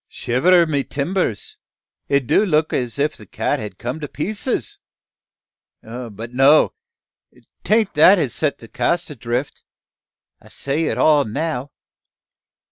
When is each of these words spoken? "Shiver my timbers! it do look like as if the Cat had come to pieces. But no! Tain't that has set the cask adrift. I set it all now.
"Shiver 0.07 0.65
my 0.65 0.81
timbers! 0.81 1.57
it 2.07 2.25
do 2.25 2.43
look 2.43 2.71
like 2.71 2.81
as 2.81 2.97
if 2.97 3.15
the 3.15 3.27
Cat 3.27 3.59
had 3.59 3.77
come 3.77 3.99
to 3.99 4.07
pieces. 4.07 4.79
But 5.83 6.33
no! 6.33 6.73
Tain't 7.63 7.93
that 7.93 8.17
has 8.17 8.33
set 8.33 8.57
the 8.57 8.67
cask 8.67 9.11
adrift. 9.11 9.61
I 10.41 10.49
set 10.49 10.79
it 10.79 10.97
all 10.97 11.23
now. 11.25 11.69